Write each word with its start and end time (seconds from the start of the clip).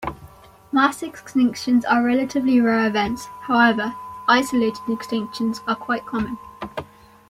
Mass 0.71 1.03
extinctions 1.03 1.83
are 1.87 2.03
relatively 2.03 2.59
rare 2.59 2.87
events; 2.87 3.25
however, 3.41 3.93
isolated 4.27 4.81
extinctions 4.87 5.57
are 5.67 5.75
quite 5.75 6.07
common. 6.07 6.39